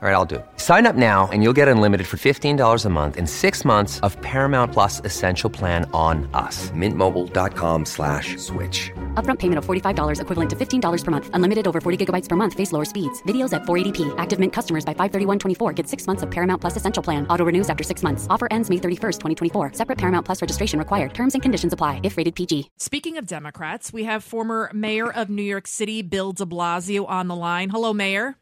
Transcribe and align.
All 0.00 0.08
right, 0.08 0.14
I'll 0.14 0.24
do 0.24 0.36
it. 0.36 0.46
Sign 0.58 0.86
up 0.86 0.94
now 0.94 1.28
and 1.32 1.42
you'll 1.42 1.52
get 1.52 1.66
unlimited 1.66 2.06
for 2.06 2.18
$15 2.18 2.84
a 2.84 2.88
month 2.88 3.16
in 3.16 3.26
six 3.26 3.64
months 3.64 3.98
of 4.06 4.16
Paramount 4.22 4.72
Plus 4.72 5.00
Essential 5.04 5.50
Plan 5.50 5.90
on 5.92 6.30
us. 6.34 6.70
Mintmobile.com 6.70 7.84
slash 7.84 8.36
switch. 8.36 8.92
Upfront 9.14 9.40
payment 9.40 9.58
of 9.58 9.66
$45 9.66 10.20
equivalent 10.20 10.50
to 10.50 10.54
$15 10.56 11.04
per 11.04 11.10
month. 11.10 11.30
Unlimited 11.32 11.66
over 11.66 11.80
40 11.80 12.06
gigabytes 12.06 12.28
per 12.28 12.36
month. 12.36 12.54
Face 12.54 12.70
lower 12.70 12.84
speeds. 12.84 13.20
Videos 13.24 13.52
at 13.52 13.62
480p. 13.62 14.14
Active 14.18 14.38
Mint 14.38 14.52
customers 14.52 14.84
by 14.84 14.94
531.24 14.94 15.74
get 15.74 15.88
six 15.88 16.06
months 16.06 16.22
of 16.22 16.30
Paramount 16.30 16.60
Plus 16.60 16.76
Essential 16.76 17.02
Plan. 17.02 17.26
Auto 17.26 17.44
renews 17.44 17.68
after 17.68 17.82
six 17.82 18.04
months. 18.04 18.28
Offer 18.30 18.46
ends 18.52 18.70
May 18.70 18.76
31st, 18.76 19.18
2024. 19.18 19.72
Separate 19.72 19.98
Paramount 19.98 20.24
Plus 20.24 20.40
registration 20.40 20.78
required. 20.78 21.12
Terms 21.12 21.34
and 21.34 21.42
conditions 21.42 21.72
apply 21.72 21.98
if 22.04 22.16
rated 22.16 22.36
PG. 22.36 22.70
Speaking 22.78 23.18
of 23.18 23.26
Democrats, 23.26 23.92
we 23.92 24.04
have 24.04 24.22
former 24.22 24.70
mayor 24.72 25.10
of 25.10 25.28
New 25.28 25.42
York 25.42 25.66
City, 25.66 26.02
Bill 26.02 26.30
de 26.30 26.46
Blasio, 26.46 27.04
on 27.08 27.26
the 27.26 27.34
line. 27.34 27.70
Hello, 27.70 27.92
Mayor. 27.92 28.36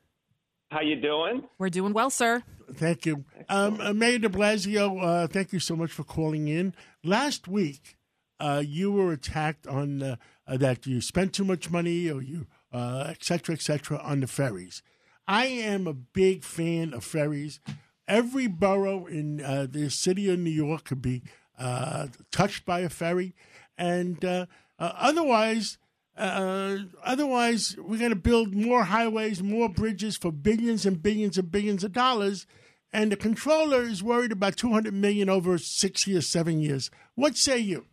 How 0.71 0.81
you 0.81 0.97
doing? 0.97 1.45
We're 1.59 1.71
doing 1.71 1.93
well, 1.93 2.11
sir. 2.11 2.43
Thank 2.75 3.07
you. 3.07 3.25
Um, 3.49 3.81
uh, 3.81 3.93
Mayor 3.93 4.19
de 4.19 4.29
Blasio, 4.29 5.01
uh, 5.01 5.27
thank 5.29 5.53
you 5.53 5.61
so 5.61 5.77
much 5.77 5.93
for 5.93 6.03
calling 6.03 6.49
in. 6.49 6.75
Last 7.05 7.47
week, 7.47 7.97
uh, 8.41 8.63
you 8.67 8.91
were 8.91 9.13
attacked 9.13 9.69
on 9.69 10.03
uh, 10.03 10.17
uh, 10.47 10.57
that 10.57 10.85
you 10.85 11.01
spent 11.01 11.33
too 11.33 11.45
much 11.45 11.71
money 11.71 12.11
or 12.11 12.21
you, 12.21 12.47
uh, 12.73 13.07
et 13.11 13.23
cetera, 13.23 13.55
et 13.55 13.63
cetera, 13.63 13.99
on 13.99 14.21
the 14.21 14.27
ferries. 14.27 14.83
I 15.29 15.47
am 15.47 15.87
a 15.87 15.95
big 15.95 16.43
fan 16.43 16.93
of 16.93 17.05
ferries. 17.05 17.61
Every 18.09 18.49
borough 18.49 19.07
in 19.07 19.41
uh, 19.41 19.67
the 19.71 19.89
city 19.91 20.29
of 20.31 20.41
New 20.41 20.51
York 20.51 20.85
could 20.85 21.03
be 21.03 21.23
uh, 21.59 22.09
touched 22.33 22.67
by 22.67 22.81
a 22.81 22.89
ferry. 22.89 23.35
And 23.79 24.25
uh, 24.25 24.47
uh, 24.79 24.93
otherwise, 24.97 25.79
uh, 26.17 26.79
otherwise, 27.05 27.77
we're 27.79 27.99
going 27.99 28.11
to 28.11 28.17
build 28.17 28.55
more 28.55 28.85
highways, 28.85 29.43
more 29.43 29.69
bridges 29.69 30.17
for 30.17 30.33
billions 30.33 30.87
and 30.87 31.03
billions 31.03 31.37
and 31.37 31.51
billions 31.51 31.85
of 31.85 31.93
dollars. 31.93 32.47
And 32.93 33.13
the 33.13 33.17
controller 33.17 33.83
is 33.83 34.03
worried 34.03 34.33
about 34.33 34.57
200 34.57 34.95
million 34.95 35.29
over 35.29 35.59
six 35.59 36.07
years, 36.07 36.27
seven 36.27 36.61
years. 36.61 36.91
What 37.15 37.37
say 37.37 37.59
you? 37.59 37.87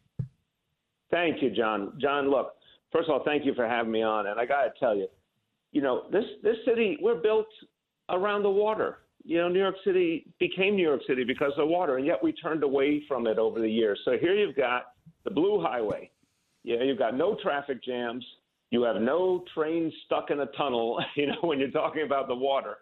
Thank 1.11 1.41
you, 1.41 1.49
John. 1.49 1.93
John, 1.99 2.29
look, 2.29 2.53
first 2.91 3.09
of 3.09 3.13
all, 3.13 3.23
thank 3.25 3.45
you 3.45 3.53
for 3.53 3.67
having 3.67 3.91
me 3.91 4.01
on. 4.01 4.27
And 4.27 4.39
I 4.39 4.45
got 4.45 4.63
to 4.63 4.71
tell 4.79 4.95
you, 4.95 5.07
you 5.71 5.81
know, 5.81 6.03
this 6.11 6.23
this 6.41 6.55
city 6.65 6.97
we're 7.01 7.21
built 7.21 7.47
around 8.09 8.43
the 8.43 8.49
water. 8.49 8.99
You 9.25 9.37
know, 9.37 9.49
New 9.49 9.59
York 9.59 9.75
City 9.85 10.27
became 10.39 10.75
New 10.75 10.83
York 10.83 11.01
City 11.07 11.23
because 11.23 11.51
of 11.51 11.57
the 11.57 11.65
water, 11.65 11.97
and 11.97 12.05
yet 12.05 12.21
we 12.21 12.31
turned 12.33 12.63
away 12.63 13.03
from 13.07 13.25
it 13.27 13.37
over 13.37 13.59
the 13.59 13.69
years. 13.69 13.99
So 14.05 14.17
here 14.19 14.35
you've 14.35 14.55
got 14.55 14.93
the 15.23 15.31
Blue 15.31 15.61
Highway. 15.61 16.09
You 16.63 16.77
know, 16.77 16.85
you've 16.85 16.97
got 16.97 17.15
no 17.15 17.37
traffic 17.41 17.83
jams. 17.83 18.25
You 18.71 18.83
have 18.83 18.95
no 18.95 19.43
trains 19.53 19.93
stuck 20.05 20.31
in 20.31 20.39
a 20.39 20.47
tunnel. 20.57 20.99
You 21.15 21.27
know, 21.27 21.37
when 21.41 21.59
you're 21.59 21.71
talking 21.71 22.03
about 22.03 22.27
the 22.27 22.35
water, 22.35 22.77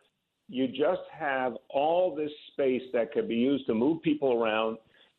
you 0.47 0.67
just 0.67 1.01
have 1.17 1.53
all 1.69 2.15
this 2.15 2.31
space 2.51 2.83
that 2.93 3.11
could 3.11 3.27
be 3.27 3.35
used 3.35 3.65
to 3.67 3.73
move 3.73 4.01
people 4.01 4.33
around. 4.33 4.77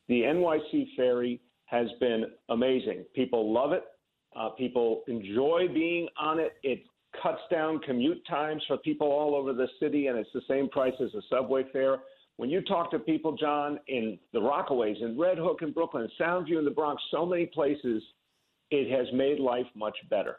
The 0.08 0.22
NYC 0.22 0.94
ferry 0.96 1.40
has 1.66 1.88
been 2.00 2.26
amazing. 2.50 3.04
People 3.14 3.52
love 3.52 3.72
it. 3.72 3.84
Uh, 4.36 4.50
people 4.50 5.02
enjoy 5.08 5.68
being 5.72 6.08
on 6.18 6.38
it. 6.38 6.52
It 6.62 6.84
cuts 7.22 7.40
down 7.50 7.78
commute 7.80 8.24
times 8.26 8.62
for 8.66 8.76
people 8.78 9.08
all 9.08 9.34
over 9.34 9.52
the 9.52 9.68
city, 9.80 10.06
and 10.06 10.18
it's 10.18 10.30
the 10.32 10.42
same 10.48 10.68
price 10.68 10.94
as 11.02 11.14
a 11.14 11.22
subway 11.30 11.64
fare. 11.72 11.98
When 12.36 12.48
you 12.50 12.62
talk 12.62 12.90
to 12.90 12.98
people, 12.98 13.36
John, 13.36 13.78
in 13.88 14.18
the 14.32 14.38
Rockaways, 14.38 15.02
in 15.02 15.18
Red 15.18 15.38
Hook, 15.38 15.60
in 15.62 15.72
Brooklyn, 15.72 16.08
Soundview, 16.20 16.58
in 16.58 16.64
the 16.64 16.70
Bronx, 16.70 17.02
so 17.10 17.26
many 17.26 17.46
places, 17.46 18.02
it 18.72 18.90
has 18.90 19.12
made 19.12 19.38
life 19.38 19.66
much 19.74 19.96
better. 20.10 20.36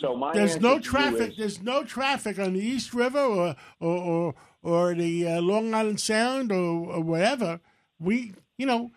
So 0.00 0.14
my 0.14 0.32
There's 0.34 0.60
no 0.60 0.78
traffic. 0.78 1.30
is- 1.32 1.36
There's 1.36 1.62
no 1.62 1.82
traffic 1.84 2.38
on 2.38 2.52
the 2.52 2.60
East 2.60 2.92
River 2.94 3.18
or 3.18 3.56
or 3.80 3.96
or, 3.98 4.34
or 4.62 4.94
the 4.94 5.26
uh, 5.28 5.40
Long 5.40 5.72
Island 5.74 6.00
Sound 6.00 6.52
or, 6.52 6.92
or 6.94 7.00
whatever. 7.02 7.60
We, 7.98 8.34
you 8.58 8.66
know, 8.66 8.90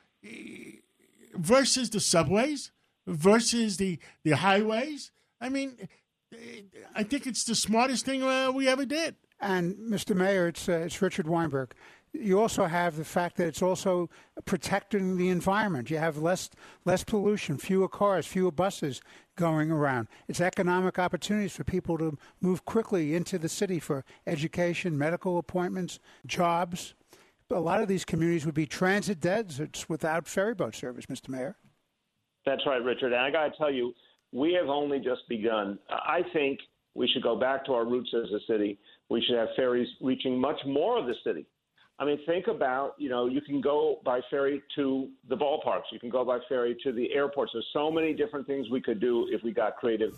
versus 1.35 1.89
the 1.89 1.99
subways, 1.99 2.71
versus 3.07 3.77
the 3.77 3.99
the 4.23 4.31
highways. 4.31 5.11
I 5.41 5.49
mean, 5.49 5.87
I 6.95 7.03
think 7.03 7.25
it's 7.27 7.43
the 7.45 7.55
smartest 7.55 8.05
thing 8.05 8.23
uh, 8.23 8.51
we 8.51 8.67
ever 8.67 8.85
did. 8.85 9.15
And 9.41 9.75
Mr. 9.77 10.15
Mayor, 10.15 10.47
it's 10.47 10.67
uh, 10.67 10.83
it's 10.85 11.01
Richard 11.01 11.27
Weinberg. 11.27 11.73
You 12.11 12.39
also 12.39 12.65
have 12.65 12.95
the 12.95 13.05
fact 13.05 13.37
that 13.37 13.47
it's 13.47 13.61
also 13.61 14.09
protecting 14.45 15.17
the 15.17 15.29
environment. 15.29 15.91
You 15.91 15.97
have 15.97 16.17
less 16.17 16.49
less 16.83 17.03
pollution, 17.03 17.57
fewer 17.57 17.87
cars, 17.87 18.25
fewer 18.25 18.51
buses 18.51 19.01
going 19.35 19.71
around. 19.71 20.07
It's 20.27 20.41
economic 20.41 20.97
opportunities 20.97 21.55
for 21.55 21.63
people 21.63 21.97
to 21.99 22.17
move 22.41 22.65
quickly 22.65 23.15
into 23.15 23.37
the 23.37 23.49
city 23.49 23.79
for 23.79 24.03
education, 24.25 24.97
medical 24.97 25.37
appointments, 25.37 25.99
jobs. 26.25 26.95
A 27.51 27.59
lot 27.59 27.81
of 27.81 27.87
these 27.87 28.05
communities 28.05 28.45
would 28.45 28.55
be 28.55 28.65
transit 28.65 29.19
deserts 29.19 29.87
without 29.87 30.27
ferry 30.27 30.53
boat 30.53 30.75
service, 30.75 31.05
Mr. 31.05 31.29
Mayor. 31.29 31.57
That's 32.45 32.61
right, 32.65 32.83
Richard. 32.83 33.13
And 33.13 33.21
I 33.21 33.31
got 33.31 33.51
to 33.51 33.57
tell 33.57 33.71
you, 33.71 33.93
we 34.31 34.53
have 34.53 34.69
only 34.69 34.99
just 34.99 35.27
begun. 35.27 35.79
I 35.89 36.21
think 36.33 36.59
we 36.95 37.07
should 37.07 37.23
go 37.23 37.35
back 37.35 37.65
to 37.65 37.73
our 37.73 37.85
roots 37.85 38.09
as 38.15 38.29
a 38.31 38.39
city. 38.51 38.77
We 39.09 39.23
should 39.25 39.37
have 39.37 39.49
ferries 39.55 39.87
reaching 40.01 40.39
much 40.39 40.59
more 40.65 40.99
of 40.99 41.05
the 41.05 41.15
city. 41.23 41.45
I 41.99 42.05
mean, 42.05 42.17
think 42.25 42.47
about, 42.47 42.95
you 42.97 43.09
know, 43.09 43.27
you 43.27 43.41
can 43.41 43.59
go 43.59 43.99
by 44.05 44.21
ferry 44.29 44.63
to 44.75 45.09
the 45.27 45.35
ballparks, 45.35 45.91
you 45.91 45.99
can 45.99 46.09
go 46.09 46.23
by 46.23 46.39
ferry 46.47 46.77
to 46.83 46.93
the 46.93 47.13
airports. 47.13 47.51
There's 47.53 47.67
so 47.73 47.91
many 47.91 48.13
different 48.13 48.47
things 48.47 48.69
we 48.69 48.81
could 48.81 49.01
do 49.01 49.27
if 49.29 49.43
we 49.43 49.51
got 49.51 49.75
creative. 49.75 50.13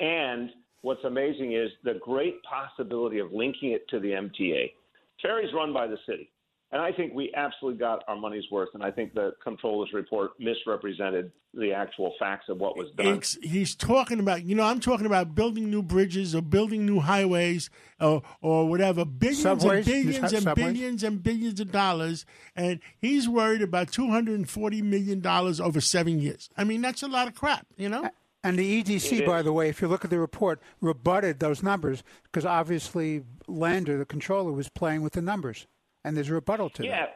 And 0.00 0.50
what's 0.80 1.04
amazing 1.04 1.52
is 1.52 1.70
the 1.84 2.00
great 2.02 2.42
possibility 2.44 3.18
of 3.18 3.30
linking 3.32 3.72
it 3.72 3.86
to 3.90 4.00
the 4.00 4.12
MTA. 4.12 4.72
Ferries 5.20 5.52
run 5.54 5.74
by 5.74 5.86
the 5.86 5.98
city. 6.06 6.30
And 6.70 6.82
I 6.82 6.92
think 6.92 7.14
we 7.14 7.32
absolutely 7.34 7.78
got 7.78 8.04
our 8.08 8.16
money's 8.16 8.44
worth. 8.50 8.68
And 8.74 8.82
I 8.82 8.90
think 8.90 9.14
the 9.14 9.32
controller's 9.42 9.92
report 9.94 10.32
misrepresented 10.38 11.32
the 11.54 11.72
actual 11.72 12.14
facts 12.18 12.50
of 12.50 12.58
what 12.58 12.76
was 12.76 12.90
done. 12.90 13.06
It's, 13.06 13.38
he's 13.42 13.74
talking 13.74 14.20
about, 14.20 14.44
you 14.44 14.54
know, 14.54 14.64
I'm 14.64 14.78
talking 14.78 15.06
about 15.06 15.34
building 15.34 15.70
new 15.70 15.82
bridges 15.82 16.34
or 16.34 16.42
building 16.42 16.84
new 16.84 17.00
highways 17.00 17.70
or, 17.98 18.22
or 18.42 18.68
whatever, 18.68 19.06
billions 19.06 19.42
Subways? 19.42 19.86
and 19.86 20.04
billions 20.04 20.32
and 20.34 20.42
subways? 20.42 20.54
billions 20.54 21.02
and 21.02 21.22
billions 21.22 21.58
of 21.58 21.72
dollars. 21.72 22.26
And 22.54 22.80
he's 22.98 23.28
worried 23.30 23.62
about 23.62 23.90
$240 23.90 24.82
million 24.82 25.26
over 25.26 25.80
seven 25.80 26.20
years. 26.20 26.50
I 26.54 26.64
mean, 26.64 26.82
that's 26.82 27.02
a 27.02 27.08
lot 27.08 27.28
of 27.28 27.34
crap, 27.34 27.66
you 27.78 27.88
know? 27.88 28.10
And 28.44 28.58
the 28.58 28.82
EDC, 28.82 29.26
by 29.26 29.42
the 29.42 29.52
way, 29.52 29.68
if 29.68 29.80
you 29.80 29.88
look 29.88 30.04
at 30.04 30.10
the 30.10 30.18
report, 30.18 30.60
rebutted 30.80 31.40
those 31.40 31.62
numbers 31.62 32.04
because 32.24 32.44
obviously 32.46 33.22
Lander, 33.48 33.98
the 33.98 34.04
controller, 34.04 34.52
was 34.52 34.68
playing 34.68 35.02
with 35.02 35.14
the 35.14 35.22
numbers, 35.22 35.66
and 36.08 36.16
there's 36.16 36.30
a 36.30 36.34
rebuttal 36.34 36.70
to 36.70 36.82
it. 36.82 36.86
Yeah. 36.86 37.00
that. 37.02 37.14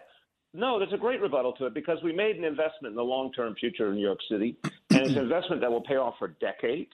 No, 0.54 0.78
there's 0.78 0.92
a 0.92 0.98
great 0.98 1.22
rebuttal 1.22 1.54
to 1.54 1.66
it 1.66 1.74
because 1.74 1.96
we 2.04 2.12
made 2.12 2.36
an 2.36 2.44
investment 2.44 2.92
in 2.92 2.96
the 2.96 3.02
long 3.02 3.32
term 3.32 3.54
future 3.54 3.88
of 3.88 3.94
New 3.94 4.02
York 4.02 4.18
City, 4.30 4.56
and 4.90 5.00
it's 5.00 5.12
an 5.12 5.18
investment 5.22 5.62
that 5.62 5.70
will 5.70 5.82
pay 5.82 5.96
off 5.96 6.14
for 6.18 6.28
decades. 6.40 6.92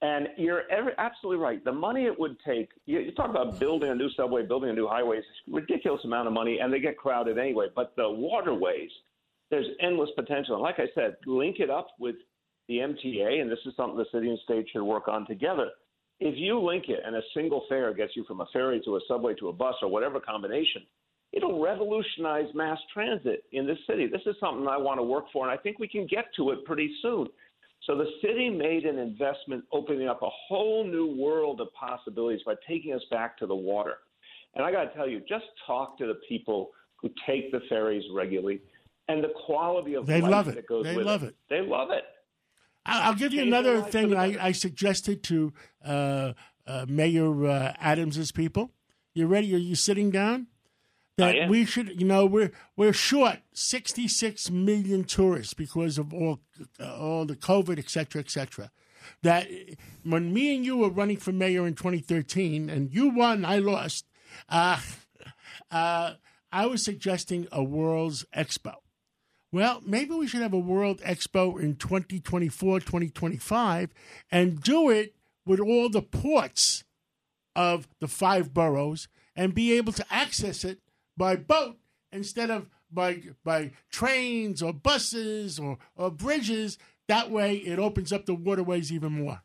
And 0.00 0.28
you're 0.36 0.62
every, 0.70 0.92
absolutely 0.98 1.42
right. 1.42 1.64
The 1.64 1.72
money 1.72 2.06
it 2.06 2.18
would 2.18 2.36
take, 2.46 2.70
you, 2.86 3.00
you 3.00 3.12
talk 3.12 3.30
about 3.30 3.58
building 3.58 3.90
a 3.90 3.94
new 3.94 4.10
subway, 4.16 4.44
building 4.44 4.70
a 4.70 4.72
new 4.72 4.88
highway, 4.88 5.18
it's 5.18 5.26
a 5.48 5.54
ridiculous 5.54 6.00
amount 6.04 6.28
of 6.28 6.34
money, 6.34 6.58
and 6.60 6.72
they 6.72 6.80
get 6.80 6.96
crowded 6.96 7.38
anyway. 7.38 7.66
But 7.74 7.94
the 7.96 8.10
waterways, 8.10 8.90
there's 9.50 9.66
endless 9.80 10.10
potential. 10.16 10.54
And 10.54 10.62
like 10.62 10.78
I 10.78 10.86
said, 10.94 11.16
link 11.26 11.56
it 11.58 11.70
up 11.70 11.88
with 11.98 12.16
the 12.68 12.78
MTA, 12.78 13.40
and 13.40 13.50
this 13.50 13.58
is 13.66 13.74
something 13.76 13.96
the 13.96 14.06
city 14.12 14.30
and 14.30 14.38
state 14.44 14.66
should 14.72 14.82
work 14.82 15.08
on 15.08 15.26
together. 15.26 15.70
If 16.20 16.34
you 16.36 16.58
link 16.60 16.84
it 16.88 17.00
and 17.04 17.16
a 17.16 17.22
single 17.34 17.64
fare 17.68 17.92
gets 17.94 18.12
you 18.16 18.24
from 18.24 18.40
a 18.40 18.46
ferry 18.52 18.80
to 18.84 18.96
a 18.96 19.00
subway 19.08 19.34
to 19.34 19.48
a 19.48 19.52
bus 19.52 19.74
or 19.82 19.88
whatever 19.88 20.20
combination, 20.20 20.82
it'll 21.36 21.60
revolutionize 21.60 22.46
mass 22.54 22.78
transit 22.92 23.44
in 23.52 23.66
this 23.66 23.78
city. 23.88 24.06
This 24.06 24.22
is 24.26 24.36
something 24.40 24.66
I 24.68 24.76
want 24.78 24.98
to 24.98 25.02
work 25.02 25.24
for, 25.32 25.48
and 25.48 25.52
I 25.58 25.60
think 25.60 25.78
we 25.78 25.88
can 25.88 26.06
get 26.06 26.26
to 26.36 26.50
it 26.50 26.64
pretty 26.64 26.90
soon. 27.02 27.26
So 27.86 27.96
the 27.96 28.06
city 28.22 28.48
made 28.48 28.84
an 28.84 28.98
investment 28.98 29.64
opening 29.72 30.08
up 30.08 30.22
a 30.22 30.28
whole 30.48 30.84
new 30.84 31.14
world 31.20 31.60
of 31.60 31.68
possibilities 31.78 32.40
by 32.46 32.54
taking 32.66 32.94
us 32.94 33.02
back 33.10 33.36
to 33.38 33.46
the 33.46 33.54
water. 33.54 33.96
And 34.54 34.64
I 34.64 34.72
got 34.72 34.84
to 34.84 34.94
tell 34.94 35.08
you, 35.08 35.20
just 35.28 35.44
talk 35.66 35.98
to 35.98 36.06
the 36.06 36.18
people 36.28 36.70
who 36.96 37.10
take 37.26 37.52
the 37.52 37.60
ferries 37.68 38.04
regularly 38.14 38.60
and 39.08 39.22
the 39.22 39.32
quality 39.44 39.94
of 39.94 40.06
They 40.06 40.22
life 40.22 40.30
love 40.30 40.48
it. 40.48 40.54
that 40.54 40.66
goes 40.66 40.84
They 40.84 40.96
with 40.96 41.04
love 41.04 41.24
it. 41.24 41.34
They 41.50 41.60
love 41.60 41.90
it. 41.90 42.04
I'll, 42.86 43.10
I'll 43.10 43.14
give 43.14 43.34
you 43.34 43.42
another 43.42 43.82
thing 43.82 44.14
I. 44.16 44.36
I 44.48 44.52
suggested 44.52 45.22
to 45.24 45.52
uh, 45.84 46.32
uh, 46.66 46.86
Mayor 46.88 47.46
uh, 47.46 47.72
Adams's 47.80 48.30
people. 48.32 48.70
You 49.14 49.26
ready? 49.26 49.54
Are 49.54 49.58
you 49.58 49.74
sitting 49.74 50.10
down? 50.10 50.46
That 51.16 51.48
we 51.48 51.64
should, 51.64 52.00
you 52.00 52.06
know, 52.06 52.26
we're 52.26 52.50
we're 52.76 52.92
short 52.92 53.38
66 53.52 54.50
million 54.50 55.04
tourists 55.04 55.54
because 55.54 55.96
of 55.96 56.12
all 56.12 56.40
uh, 56.80 56.96
all 56.96 57.24
the 57.24 57.36
COVID, 57.36 57.78
et 57.78 57.88
cetera, 57.88 58.20
et 58.20 58.30
cetera. 58.30 58.70
That 59.22 59.48
when 60.02 60.32
me 60.32 60.56
and 60.56 60.64
you 60.64 60.78
were 60.78 60.90
running 60.90 61.18
for 61.18 61.30
mayor 61.30 61.66
in 61.66 61.74
2013, 61.74 62.68
and 62.68 62.92
you 62.92 63.10
won, 63.10 63.44
I 63.44 63.58
lost. 63.58 64.06
Uh, 64.48 64.80
uh, 65.70 66.14
I 66.50 66.66
was 66.66 66.84
suggesting 66.84 67.48
a 67.52 67.62
World's 67.62 68.24
Expo 68.34 68.74
Well, 69.52 69.82
maybe 69.84 70.14
we 70.14 70.26
should 70.26 70.42
have 70.42 70.52
a 70.52 70.58
World 70.58 71.00
Expo 71.00 71.60
in 71.60 71.76
2024, 71.76 72.80
2025, 72.80 73.90
and 74.30 74.60
do 74.60 74.90
it 74.90 75.14
with 75.46 75.60
all 75.60 75.88
the 75.88 76.02
ports 76.02 76.84
of 77.54 77.88
the 78.00 78.08
five 78.08 78.54
boroughs 78.54 79.08
and 79.36 79.54
be 79.54 79.72
able 79.72 79.92
to 79.92 80.04
access 80.10 80.64
it 80.64 80.78
by 81.16 81.36
boat 81.36 81.76
instead 82.12 82.50
of 82.50 82.68
by 82.90 83.22
by 83.44 83.72
trains 83.90 84.62
or 84.62 84.72
buses 84.72 85.58
or, 85.58 85.78
or 85.96 86.10
bridges. 86.10 86.78
That 87.08 87.30
way, 87.30 87.56
it 87.56 87.78
opens 87.78 88.12
up 88.12 88.24
the 88.24 88.34
waterways 88.34 88.90
even 88.90 89.12
more. 89.12 89.42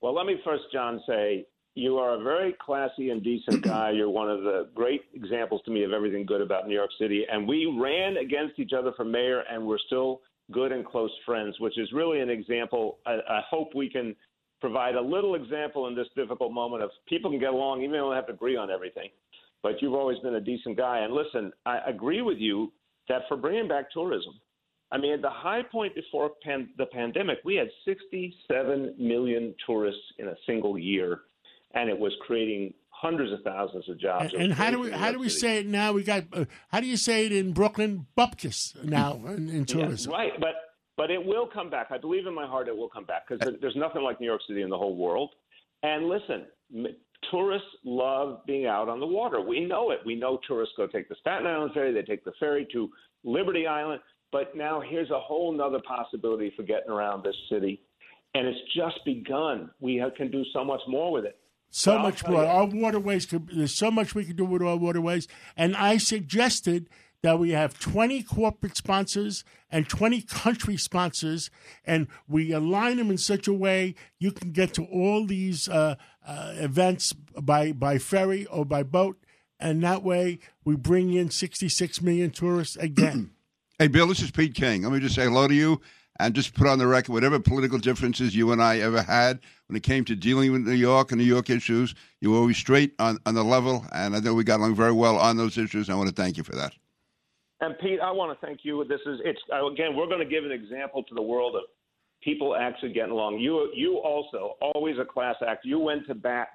Well, 0.00 0.14
let 0.14 0.26
me 0.26 0.36
first, 0.44 0.64
John, 0.72 1.02
say 1.06 1.46
you 1.74 1.98
are 1.98 2.14
a 2.18 2.22
very 2.22 2.54
classy 2.64 3.10
and 3.10 3.22
decent 3.22 3.62
guy. 3.62 3.90
You're 3.90 4.10
one 4.10 4.30
of 4.30 4.42
the 4.42 4.68
great 4.74 5.02
examples 5.14 5.60
to 5.66 5.70
me 5.70 5.84
of 5.84 5.92
everything 5.92 6.24
good 6.24 6.40
about 6.40 6.66
New 6.66 6.74
York 6.74 6.90
City. 6.98 7.24
And 7.30 7.46
we 7.46 7.66
ran 7.78 8.16
against 8.16 8.58
each 8.58 8.72
other 8.72 8.92
for 8.96 9.04
mayor, 9.04 9.42
and 9.50 9.66
we're 9.66 9.78
still 9.86 10.22
good 10.52 10.72
and 10.72 10.86
close 10.86 11.10
friends, 11.26 11.58
which 11.60 11.78
is 11.78 11.92
really 11.92 12.20
an 12.20 12.30
example. 12.30 12.98
I, 13.04 13.18
I 13.28 13.40
hope 13.50 13.74
we 13.74 13.90
can 13.90 14.16
provide 14.60 14.94
a 14.94 15.00
little 15.00 15.34
example 15.34 15.86
in 15.86 15.94
this 15.94 16.06
difficult 16.16 16.52
moment 16.52 16.82
of 16.82 16.90
people 17.08 17.30
can 17.30 17.38
get 17.38 17.52
along 17.52 17.82
even 17.82 17.92
though 17.92 17.96
they 17.96 18.14
don't 18.14 18.16
have 18.16 18.26
to 18.26 18.32
agree 18.32 18.56
on 18.56 18.70
everything. 18.70 19.10
But 19.62 19.82
you've 19.82 19.94
always 19.94 20.18
been 20.20 20.34
a 20.36 20.40
decent 20.40 20.76
guy. 20.76 21.00
And 21.00 21.12
listen, 21.12 21.52
I 21.64 21.78
agree 21.86 22.22
with 22.22 22.38
you 22.38 22.72
that 23.08 23.22
for 23.28 23.36
bringing 23.36 23.68
back 23.68 23.90
tourism, 23.92 24.34
I 24.92 24.98
mean, 24.98 25.12
at 25.12 25.22
the 25.22 25.30
high 25.30 25.62
point 25.62 25.94
before 25.94 26.30
pan- 26.44 26.68
the 26.78 26.86
pandemic, 26.86 27.38
we 27.44 27.56
had 27.56 27.68
67 27.84 28.94
million 28.98 29.54
tourists 29.66 30.00
in 30.18 30.28
a 30.28 30.34
single 30.46 30.78
year, 30.78 31.22
and 31.74 31.90
it 31.90 31.98
was 31.98 32.12
creating 32.26 32.72
hundreds 32.90 33.32
of 33.32 33.40
thousands 33.42 33.88
of 33.88 33.98
jobs. 34.00 34.32
And, 34.32 34.44
and 34.44 34.52
how 34.52 34.70
do 34.70 34.78
we 34.80 34.90
how 34.92 35.10
do 35.12 35.18
we 35.18 35.28
City. 35.28 35.40
say 35.40 35.58
it 35.58 35.66
now? 35.66 35.92
We 35.92 36.04
got 36.04 36.24
uh, 36.32 36.44
how 36.68 36.80
do 36.80 36.86
you 36.86 36.96
say 36.96 37.26
it 37.26 37.32
in 37.32 37.52
Brooklyn? 37.52 38.06
Bupkis 38.16 38.82
now 38.84 39.14
in, 39.26 39.48
in 39.48 39.58
Yeah, 39.60 39.64
tourism. 39.64 40.12
right, 40.12 40.32
but 40.40 40.54
but 40.96 41.10
it 41.10 41.24
will 41.24 41.46
come 41.52 41.68
back. 41.68 41.88
I 41.90 41.98
believe 41.98 42.26
in 42.26 42.34
my 42.34 42.46
heart 42.46 42.68
it 42.68 42.76
will 42.76 42.88
come 42.88 43.04
back 43.04 43.28
because 43.28 43.54
there's 43.60 43.76
nothing 43.76 44.02
like 44.02 44.20
New 44.20 44.26
York 44.26 44.40
City 44.46 44.62
in 44.62 44.70
the 44.70 44.78
whole 44.78 44.96
world. 44.96 45.34
And 45.82 46.08
listen, 46.08 46.46
tourists 47.30 47.68
love 47.84 48.40
being 48.46 48.66
out 48.66 48.88
on 48.88 49.00
the 49.00 49.06
water. 49.06 49.40
We 49.40 49.64
know 49.64 49.90
it. 49.90 50.00
We 50.04 50.14
know 50.14 50.38
tourists 50.46 50.74
go 50.76 50.86
take 50.86 51.08
the 51.08 51.16
Staten 51.20 51.46
Island 51.46 51.72
ferry. 51.74 51.92
They 51.92 52.02
take 52.02 52.24
the 52.24 52.32
ferry 52.38 52.66
to 52.72 52.90
Liberty 53.24 53.66
Island. 53.66 54.00
But 54.32 54.56
now 54.56 54.80
here's 54.80 55.10
a 55.10 55.18
whole 55.20 55.52
nother 55.52 55.80
possibility 55.86 56.52
for 56.56 56.62
getting 56.64 56.90
around 56.90 57.22
this 57.24 57.36
city, 57.50 57.80
and 58.34 58.46
it's 58.46 58.58
just 58.74 58.98
begun. 59.04 59.70
We 59.80 59.96
have, 59.96 60.14
can 60.14 60.30
do 60.30 60.42
so 60.52 60.64
much 60.64 60.80
more 60.88 61.12
with 61.12 61.24
it. 61.24 61.38
So 61.70 61.98
much 61.98 62.26
more. 62.26 62.42
you- 62.42 62.48
Our 62.48 62.66
waterways 62.66 63.24
could. 63.26 63.48
There's 63.54 63.76
so 63.76 63.90
much 63.90 64.14
we 64.14 64.24
can 64.24 64.36
do 64.36 64.44
with 64.44 64.62
our 64.62 64.76
waterways. 64.76 65.26
And 65.56 65.76
I 65.76 65.96
suggested 65.98 66.88
that 67.22 67.38
we 67.38 67.50
have 67.50 67.78
20 67.78 68.22
corporate 68.22 68.76
sponsors 68.76 69.44
and 69.70 69.88
20 69.88 70.22
country 70.22 70.76
sponsors, 70.76 71.50
and 71.84 72.06
we 72.28 72.52
align 72.52 72.96
them 72.96 73.10
in 73.10 73.18
such 73.18 73.48
a 73.48 73.52
way 73.52 73.94
you 74.18 74.32
can 74.32 74.52
get 74.52 74.74
to 74.74 74.84
all 74.84 75.26
these 75.26 75.68
uh, 75.68 75.96
uh, 76.26 76.52
events 76.56 77.12
by 77.12 77.72
by 77.72 77.98
ferry 77.98 78.46
or 78.46 78.64
by 78.64 78.82
boat, 78.82 79.18
and 79.58 79.82
that 79.82 80.02
way 80.02 80.38
we 80.64 80.76
bring 80.76 81.12
in 81.12 81.30
66 81.30 82.02
million 82.02 82.30
tourists 82.30 82.76
again. 82.76 83.30
Hey, 83.78 83.88
Bill, 83.88 84.06
this 84.06 84.22
is 84.22 84.30
Pete 84.30 84.54
King. 84.54 84.84
Let 84.84 84.92
me 84.92 85.00
just 85.00 85.14
say 85.14 85.24
hello 85.24 85.46
to 85.46 85.52
you 85.52 85.82
and 86.18 86.34
just 86.34 86.54
put 86.54 86.66
on 86.66 86.78
the 86.78 86.86
record 86.86 87.12
whatever 87.12 87.38
political 87.38 87.78
differences 87.78 88.34
you 88.34 88.52
and 88.52 88.62
I 88.62 88.78
ever 88.78 89.02
had 89.02 89.40
when 89.66 89.76
it 89.76 89.82
came 89.82 90.04
to 90.06 90.16
dealing 90.16 90.52
with 90.52 90.62
New 90.62 90.72
York 90.72 91.12
and 91.12 91.20
New 91.20 91.26
York 91.26 91.50
issues, 91.50 91.94
you 92.20 92.30
were 92.30 92.38
always 92.38 92.56
straight 92.56 92.94
on, 92.98 93.18
on 93.26 93.34
the 93.34 93.44
level, 93.44 93.84
and 93.92 94.16
I 94.16 94.20
think 94.20 94.34
we 94.34 94.44
got 94.44 94.60
along 94.60 94.76
very 94.76 94.92
well 94.92 95.18
on 95.18 95.36
those 95.36 95.58
issues. 95.58 95.90
I 95.90 95.94
want 95.94 96.08
to 96.08 96.14
thank 96.14 96.36
you 96.36 96.42
for 96.42 96.54
that. 96.54 96.72
And 97.60 97.78
Pete, 97.78 98.00
I 98.00 98.10
want 98.10 98.38
to 98.38 98.46
thank 98.46 98.60
you. 98.62 98.84
This 98.84 99.00
is 99.06 99.20
it's 99.24 99.40
again. 99.50 99.96
We're 99.96 100.06
going 100.06 100.20
to 100.20 100.26
give 100.26 100.44
an 100.44 100.52
example 100.52 101.02
to 101.04 101.14
the 101.14 101.22
world 101.22 101.54
of 101.56 101.62
people 102.22 102.54
actually 102.54 102.92
getting 102.92 103.12
along. 103.12 103.38
You 103.38 103.70
you 103.74 103.96
also 103.98 104.56
always 104.60 104.96
a 104.98 105.04
class 105.04 105.36
act. 105.46 105.64
You 105.64 105.78
went 105.78 106.06
to 106.08 106.14
bat 106.14 106.48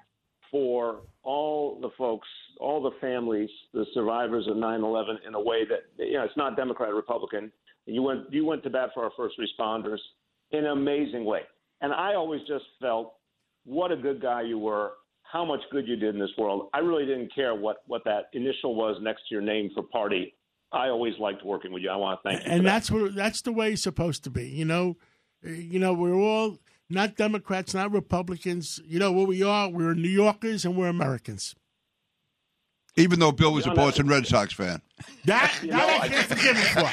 for 0.50 1.00
all 1.24 1.78
the 1.80 1.90
folks, 1.96 2.28
all 2.60 2.82
the 2.82 2.92
families, 3.00 3.50
the 3.72 3.86
survivors 3.94 4.46
of 4.46 4.56
9/11 4.56 5.16
in 5.26 5.34
a 5.34 5.40
way 5.40 5.64
that 5.64 6.04
you 6.04 6.14
know 6.14 6.24
it's 6.24 6.36
not 6.36 6.56
Democrat 6.56 6.90
or 6.90 6.94
Republican. 6.94 7.50
You 7.86 8.02
went 8.02 8.32
you 8.32 8.44
went 8.44 8.62
to 8.62 8.70
bat 8.70 8.90
for 8.94 9.04
our 9.04 9.12
first 9.16 9.36
responders 9.38 9.98
in 10.52 10.60
an 10.66 10.70
amazing 10.70 11.24
way. 11.24 11.40
And 11.80 11.92
I 11.92 12.14
always 12.14 12.42
just 12.42 12.64
felt 12.80 13.14
what 13.64 13.90
a 13.90 13.96
good 13.96 14.20
guy 14.20 14.42
you 14.42 14.58
were. 14.58 14.92
How 15.22 15.44
much 15.44 15.60
good 15.70 15.88
you 15.88 15.96
did 15.96 16.14
in 16.14 16.20
this 16.20 16.30
world. 16.36 16.68
I 16.74 16.78
really 16.80 17.06
didn't 17.06 17.34
care 17.34 17.54
what 17.54 17.82
what 17.86 18.04
that 18.04 18.28
initial 18.34 18.76
was 18.76 18.98
next 19.00 19.28
to 19.28 19.34
your 19.34 19.42
name 19.42 19.70
for 19.74 19.82
party. 19.82 20.34
I 20.72 20.88
always 20.88 21.14
liked 21.18 21.44
working 21.44 21.72
with 21.72 21.82
you. 21.82 21.90
I 21.90 21.96
want 21.96 22.20
to 22.22 22.28
thank 22.28 22.40
you. 22.40 22.46
for 22.46 22.52
and 22.52 22.66
that. 22.66 22.70
that's 22.70 22.90
what 22.90 23.14
that's 23.14 23.42
the 23.42 23.52
way 23.52 23.72
it's 23.72 23.82
supposed 23.82 24.24
to 24.24 24.30
be. 24.30 24.48
You 24.48 24.64
know, 24.64 24.96
you 25.42 25.78
know 25.78 25.92
we're 25.92 26.14
all 26.14 26.58
not 26.88 27.16
Democrats, 27.16 27.74
not 27.74 27.92
Republicans. 27.92 28.80
You 28.84 28.98
know 28.98 29.12
what 29.12 29.28
we 29.28 29.42
are? 29.42 29.68
We're 29.68 29.94
New 29.94 30.08
Yorkers 30.08 30.64
and 30.64 30.76
we're 30.76 30.88
Americans. 30.88 31.54
Even 32.96 33.20
though 33.20 33.32
Bill 33.32 33.52
was 33.54 33.64
a 33.66 33.70
You 33.70 33.74
know, 33.76 33.82
Boston 33.82 34.06
Red 34.08 34.26
Sox 34.26 34.52
fan. 34.52 34.82
That 35.24 35.52
that 35.62 35.66
know, 35.66 35.78
I 35.78 35.98
I- 36.02 36.08
can't 36.08 36.26
forgive 36.26 36.56
you 36.58 36.64
for, 36.64 36.90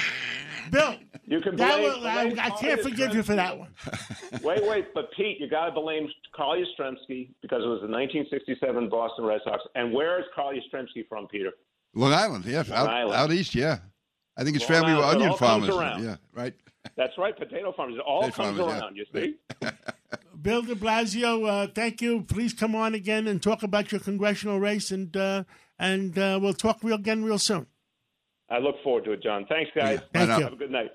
Bill. 0.72 0.96
You 1.26 1.42
can 1.42 1.56
that 1.58 1.78
blame- 1.80 1.84
will- 1.84 2.08
I, 2.08 2.24
blame 2.26 2.40
I 2.40 2.48
Carl 2.50 2.60
can't 2.60 2.82
forgive 2.82 3.14
you 3.14 3.24
for 3.24 3.36
that 3.36 3.58
one. 3.60 3.70
Wait, 4.44 4.64
wait, 4.66 4.94
but 4.94 5.12
Pete, 5.18 5.40
you 5.40 5.50
got 5.50 5.66
to 5.66 5.72
blame 5.72 6.08
Carl 6.36 6.56
Yastrzemski 6.56 7.30
because 7.42 7.64
it 7.64 7.68
was 7.68 7.82
the 7.82 7.90
1967 7.92 8.90
Boston 8.90 9.26
Red 9.26 9.42
Sox. 9.44 9.62
And 9.76 9.92
where 9.94 10.20
is 10.20 10.26
Carl 10.34 10.54
Yastrzemski 10.54 11.08
from, 11.10 11.28
Peter? 11.28 11.52
Long 11.94 12.14
Island, 12.14 12.46
yeah. 12.46 12.60
out, 12.60 12.90
Island. 12.90 13.16
out 13.16 13.32
east, 13.34 13.56
yeah. 13.56 13.80
I 14.38 14.44
think 14.44 14.60
his 14.60 14.70
Long 14.70 14.82
family 14.82 14.94
were 14.94 15.04
Island, 15.04 15.22
it 15.22 15.26
onion 15.26 15.30
all 15.32 15.38
farmers. 15.38 16.04
Yeah, 16.04 16.16
right. 16.34 16.54
That's 16.96 17.18
right, 17.18 17.38
potato 17.38 17.74
farmers. 17.76 17.96
It 17.98 18.02
all 18.02 18.22
Potato 18.22 18.36
comes 18.44 18.58
farmers, 18.58 18.74
yeah. 18.74 18.82
around. 18.82 18.96
You 18.96 19.06
see? 19.14 19.36
Bill 20.42 20.62
De 20.62 20.76
Blasio, 20.76 21.48
uh, 21.48 21.68
thank 21.74 22.02
you. 22.02 22.22
Please 22.22 22.54
come 22.54 22.76
on 22.76 22.94
again 22.94 23.28
and 23.28 23.42
talk 23.44 23.64
about 23.64 23.92
your 23.92 24.00
congressional 24.00 24.60
race, 24.60 24.92
and 24.92 25.16
uh, 25.18 25.44
and 25.78 26.18
uh, 26.18 26.40
we'll 26.42 26.54
talk 26.54 26.80
real 26.84 26.96
again 26.96 27.24
real 27.24 27.38
soon. 27.38 27.68
I 28.50 28.60
look 28.60 28.82
forward 28.84 29.06
to 29.06 29.12
it, 29.12 29.22
John. 29.22 29.46
Thanks, 29.48 29.72
guys. 29.76 30.00
Yeah, 30.00 30.26
Thank 30.26 30.38
you. 30.38 30.44
Have 30.44 30.54
a 30.54 30.58
good 30.58 30.72
night. 30.72 30.92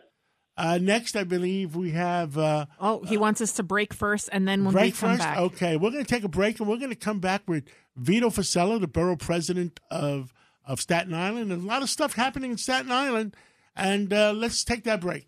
Uh, 0.57 0.79
next, 0.81 1.17
I 1.17 1.25
believe 1.25 1.75
we 1.75 1.91
have 1.91 2.39
uh, 2.39 2.67
Oh, 2.81 3.03
he 3.05 3.17
wants 3.17 3.41
us 3.41 3.53
to 3.55 3.63
break 3.63 3.93
first, 3.93 4.29
and 4.33 4.47
then 4.47 4.65
when 4.65 4.73
we 4.73 4.81
break 4.81 4.97
come 4.97 5.11
first. 5.11 5.23
back, 5.23 5.39
Okay, 5.39 5.77
we're 5.77 5.91
going 5.91 6.05
to 6.05 6.09
take 6.11 6.25
a 6.25 6.29
break, 6.29 6.61
and 6.61 6.69
we're 6.69 6.79
going 6.79 6.91
to 6.91 6.97
come 6.97 7.19
back 7.19 7.43
with 7.49 7.65
Vito 7.97 8.31
Fossella, 8.31 8.81
the 8.81 8.87
borough 8.89 9.17
president 9.17 9.81
of 9.91 10.33
of 10.67 10.81
Staten 10.81 11.15
Island. 11.15 11.51
There's 11.51 11.63
a 11.63 11.67
lot 11.67 11.83
of 11.83 11.91
stuff 11.91 12.15
happening 12.15 12.51
in 12.51 12.59
Staten 12.59 12.91
Island, 12.91 13.37
and 13.77 14.13
uh, 14.13 14.33
let's 14.33 14.65
take 14.65 14.85
that 14.85 15.01
break. 15.01 15.23